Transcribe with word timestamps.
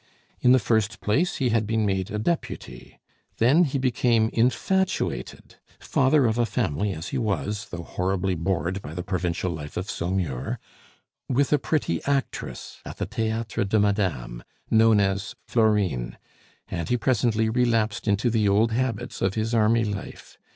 In 0.39 0.51
the 0.51 0.57
first 0.57 0.99
place 0.99 1.35
he 1.35 1.49
had 1.49 1.67
been 1.67 1.85
made 1.85 2.09
a 2.09 2.17
deputy; 2.17 2.97
then 3.37 3.65
he 3.65 3.77
became 3.77 4.31
infatuated 4.33 5.57
(father 5.79 6.25
of 6.25 6.39
a 6.39 6.45
family 6.47 6.91
as 6.91 7.09
he 7.09 7.19
was, 7.19 7.67
though 7.69 7.83
horribly 7.83 8.33
bored 8.33 8.81
by 8.81 8.95
the 8.95 9.03
provincial 9.03 9.51
life 9.51 9.77
of 9.77 9.91
Saumur) 9.91 10.57
with 11.29 11.53
a 11.53 11.59
pretty 11.59 12.03
actress 12.05 12.79
at 12.83 12.97
the 12.97 13.05
Theatre 13.05 13.63
de 13.63 13.79
Madame, 13.79 14.43
known 14.71 14.99
as 14.99 15.35
Florine, 15.45 16.17
and 16.67 16.89
he 16.89 16.97
presently 16.97 17.47
relapsed 17.47 18.07
into 18.07 18.31
the 18.31 18.49
old 18.49 18.71
habits 18.71 19.21
of 19.21 19.35
his 19.35 19.53
army 19.53 19.83
life. 19.85 20.35